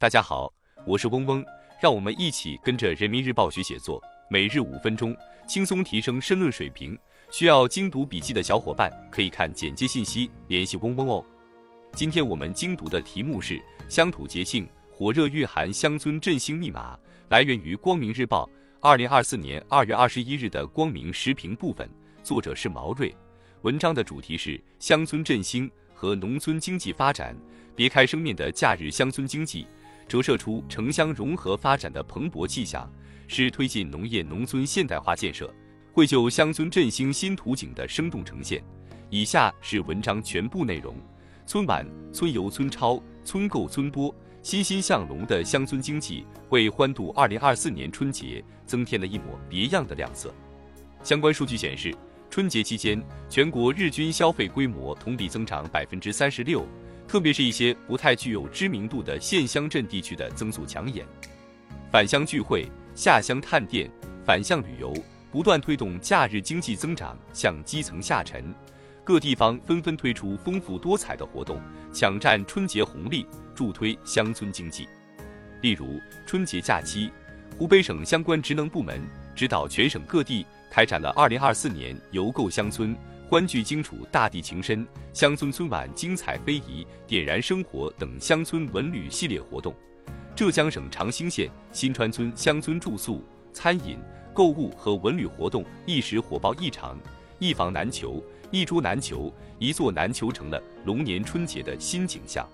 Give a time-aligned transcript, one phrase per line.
[0.00, 0.48] 大家好，
[0.86, 1.44] 我是嗡嗡，
[1.80, 5.12] 让我们一起跟着人民日报学写作，每日五分钟，
[5.48, 6.96] 轻松提升申论水平。
[7.32, 11.24] 需要精读笔记的小伙伴可以看简介信息联系嗡嗡哦。
[11.94, 16.96] 今天我们精读的题目是乡土节庆火热蕴含乡村振兴密码，
[17.28, 18.48] 来源于光明日报
[18.80, 21.90] 二零二四年二月二十一日的光明时评部分，
[22.22, 23.12] 作者是毛瑞。
[23.62, 27.36] 文章的主题是乡村振兴和农村经济发展，
[27.74, 29.66] 别开生面的假日乡村经济，
[30.08, 32.90] 折射出城乡融合发展的蓬勃气象，
[33.26, 35.52] 是推进农业农村现代化建设。
[35.92, 38.62] 绘就乡村振兴新图景的生动呈现。
[39.10, 40.94] 以下是文章全部内容：
[41.44, 50.32] 村晚、村游、村超、村购、村播，欣欣向荣的乡村经济为欢度二零二四年春节增添了一抹别样的亮色。
[51.02, 51.94] 相关数据显示，
[52.30, 56.66] 春节期间全国日均消费规模同比增长百分之三十六，
[57.08, 61.04] 特别是一些不太具有知名度的县乡镇地区的增速抢眼。
[61.90, 63.90] 返乡聚会、下乡探店、
[64.24, 64.94] 返乡旅游。
[65.30, 68.42] 不断推动假日经济增长向基层下沉，
[69.04, 71.60] 各地方纷纷推出丰富多彩的活动，
[71.92, 74.88] 抢占春节红利，助推乡村经济。
[75.60, 77.10] 例如，春节假期，
[77.58, 79.02] 湖北省相关职能部门
[79.36, 82.96] 指导全省各地开展了2024年游购乡村、
[83.30, 89.74] 欢聚荆楚、大地情深、乡村春晚精彩非遗、点燃生活等乡村文旅系列活动。
[90.34, 93.98] 浙江省长兴县新川村乡村住宿、餐饮。
[94.32, 96.96] 购物和文旅活动一时火爆异常，
[97.40, 102.48] 一房难求，一桌难求，一座难求，成了龙年春节的新景象。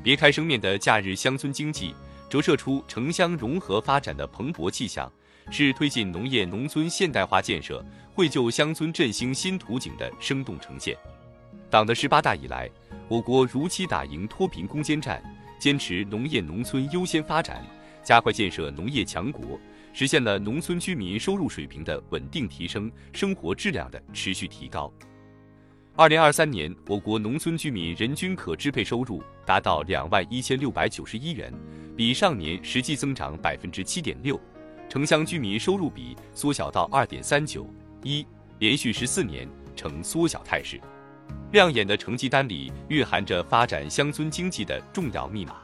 [0.00, 1.92] 别开生面的假日乡村经济，
[2.30, 5.12] 折射出城乡融合发展的蓬勃气象，
[5.50, 10.96] 是推进农业农村现代化建设、绘就乡村振兴新图景的生动呈现。
[11.70, 12.70] 党的十八大以来，
[13.08, 15.22] 我国如期打赢脱贫攻坚战，
[15.58, 17.64] 坚持农业农村优先发展，
[18.02, 19.58] 加快建设农业强国。
[19.92, 24.92] 实现了农村居民收入水平的稳定提升，生活质量的持续提高。
[25.96, 31.52] 二零二三年，我国农村居民人均可支配收入达到两万一千六百九十一元，
[31.96, 34.40] 比上年实际增长百分之七点六。
[34.88, 37.66] 城乡居民收入比缩小到二点三九
[38.02, 38.26] 一，
[38.58, 40.80] 连续十四年呈缩小态势。
[41.52, 45.56] 亮眼的成绩单里蕴含着发展乡村经济的重要密码。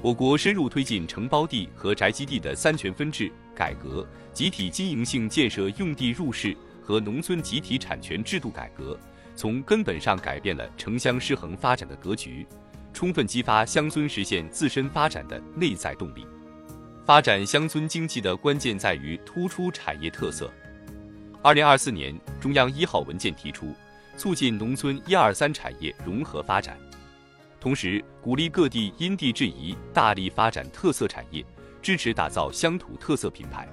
[0.00, 8.98] 我国深入推进承包地和宅基地的三权分置改革、集体经营性建设用地入市和农村集体产权制度改革，
[9.36, 12.44] 从根本上改变了城乡失衡发展的格局，
[12.92, 16.26] 充分激发乡村实现自身发展的内在动力。
[17.12, 20.50] 发展乡村经济的关键在于突出产业特色。
[21.42, 23.74] 二零二四年中央一号文件提出，
[24.16, 26.74] 促进农村一二三产业融合发展。
[27.60, 31.44] 同时，鼓励各地因地制宜，大力发展特色产业，
[31.82, 33.68] 支持打造乡土特色品牌。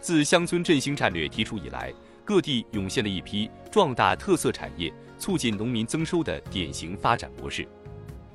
[0.00, 1.92] 自乡村振兴战略提出以来，
[2.24, 7.66] 各地涌现了一批壮大特色产业、促进农民增收的典型发展模式。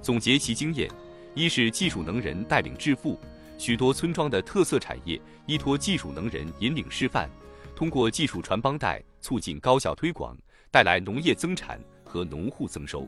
[0.02, 0.92] 总结其经验，
[1.34, 3.18] 一是技术能人带领致富，
[3.58, 7.30] 许多村庄的特色产业依托技术能人引领示范，
[7.76, 10.38] 通过技术传帮带，促进高效推广，
[10.72, 13.08] 带来农业增产和农户增收。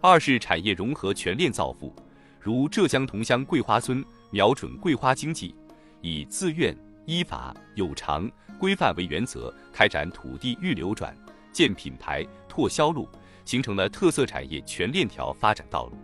[0.00, 1.94] 二是产业融合全链造富，
[2.40, 5.54] 如浙江桐乡桂花村瞄准桂花经济，
[6.00, 11.16] 以自愿、依法、有偿、规范为原则，开展土地预流转、
[11.52, 13.08] 建品牌、拓销路，
[13.44, 15.96] 形成了特色产业全链条发展道路。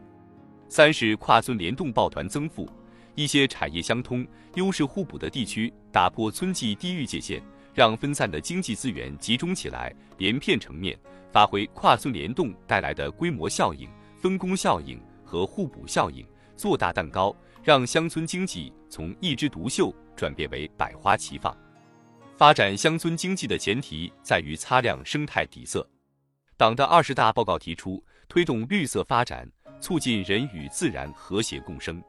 [0.68, 2.68] 三是跨村联动抱团增富，
[3.14, 7.42] 一些产业相通、优势互补的地区，打破村际地域界限，
[7.74, 10.98] 让分散的经济资源集中起来，连片成面。
[11.32, 16.26] 发挥跨村联动带来的规模效应、分工效应和互补效应，
[16.56, 17.32] 做大蛋糕，
[17.62, 21.56] 让乡村经济从一枝独秀转变为百花齐放。
[22.36, 25.88] 发展乡村经济的前提在于擦亮生态底色。
[26.56, 29.48] 党的二十大报告提出，推动绿色发展，
[29.80, 32.02] 促进人与自然和谐共生，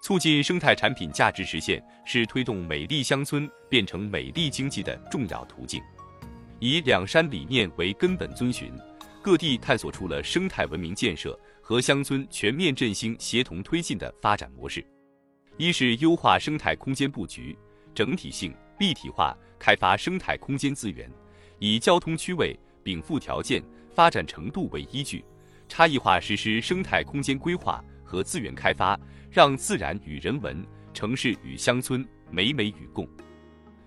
[0.00, 5.82] 促进生态产品价值实现，是推动美丽乡村变成美丽经济的重要途径。
[6.60, 8.72] 以两山理念为根本遵循，
[9.20, 14.84] 各地探索出了生态文明建设和乡村全面振兴协同推进的发展模式。
[15.56, 17.56] 一是优化生态空间布局，
[17.94, 21.10] 整体性、立体化开发生态空间资源，
[21.58, 23.62] 以交通区位、禀赋条件、
[23.92, 25.24] 发展程度为依据，
[25.68, 28.98] 差异化实施生态空间规划和资源开发，
[29.30, 30.64] 让自然与人文、
[30.94, 33.06] 城市与乡村美美与共。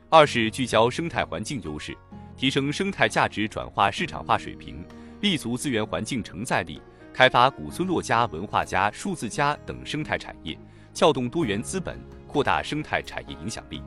[0.09, 1.97] 二是聚焦生态环境优势。
[2.35, 4.81] 提升生态价值转化市场化水平，
[5.19, 6.81] 立足资源环境承载力，
[7.11, 10.57] 开发古村落加文化加数字加等生态产业，
[10.93, 13.83] 撬动多元资本，扩大生态产业影响力。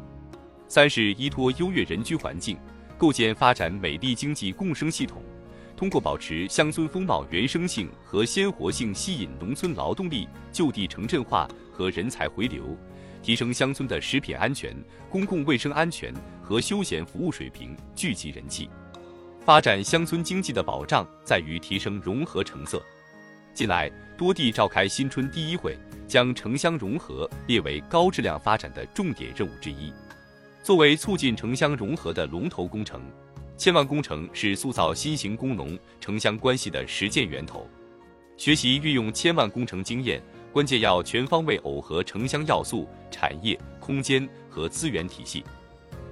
[0.68, 2.58] 三是依托优越人居环境，
[2.98, 5.22] 构建发展美丽经济共生系统。
[5.76, 12.76] 通过保持乡村风貌原生性和鲜活性，吸引农村劳动力就地城镇化和人才回流，
[13.22, 14.76] 提升乡村的食品安全、
[15.10, 18.70] 公共卫生安全和休闲服务水平，聚集人气。
[19.44, 22.80] 发展乡村经济的保障在于提升融合成色。
[23.52, 25.76] 近来，多地召开新春第一会，
[26.06, 29.92] 将城乡融合列为高质量发展的重点任务之一。
[30.62, 33.02] 作为促进城乡融合的龙头工程。
[33.62, 37.64] 千万工程是塑造新型工农城乡关系的实践源头。
[38.36, 40.20] 学习运用千万工程经验，
[40.52, 45.44] 关键要全方位耦合城乡要素、产业、空间和资源体系，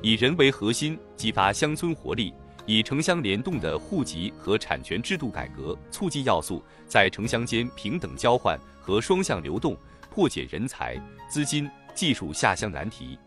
[0.00, 2.32] 以人为核心，激发乡村活力；
[2.66, 9.76] 以城乡联动的户籍和产权制度改革促进要素，在城乡间平等交换和双向流动，
[10.08, 10.96] 破解人才、
[11.28, 13.18] 资金、技术下乡难题，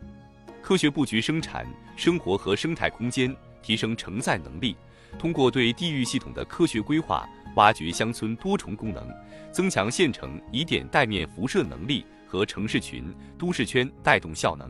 [0.61, 1.67] 科学布局生产、
[1.97, 3.35] 生活和生态空间。
[3.63, 4.75] 提升承载能力，
[5.17, 9.07] 通过对地域系统的科学规划，挖掘乡村多重功能，
[9.51, 14.69] 增强县城以点带面辐射能力和城市群、都市圈带动效能；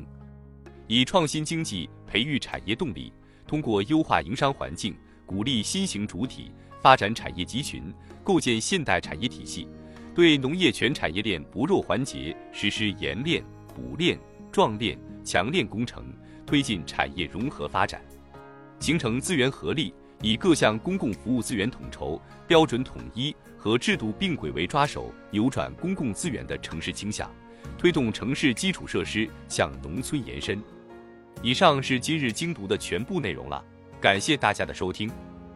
[0.88, 3.12] 以创新经济培育产业动力，
[3.48, 6.52] 通过优化营商环境，鼓励新型主体
[6.82, 7.94] 发展产业集群，
[8.24, 9.68] 构建现代产业体系，
[10.14, 13.44] 对农业全产业链薄弱环节实施冶炼、
[13.74, 14.20] 补链、
[14.52, 16.06] 壮链、强链工程，
[16.46, 18.02] 推进产业融合发展。
[18.80, 27.30] 形成资源合力，以各项公共服务资源统筹、标准统一和制度并轨为抓手，扭转公共资源的城市倾向，
[27.78, 30.62] 推动城市基础设施向农村延伸。
[31.42, 33.64] 以上是今日精读的全部内容了，
[34.00, 35.12] 感谢大家的收听。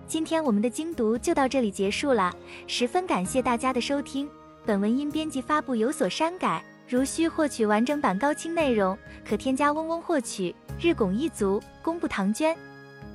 [0.07, 2.33] 今天我们的精读就到这里结束了，
[2.65, 4.29] 十分感谢大家的收听。
[4.65, 10.53] 本文因编辑发布有所删改，如需获取完整版高清内容，可添加嗡嗡获取。
[10.79, 12.55] 日拱一卒，功不唐捐。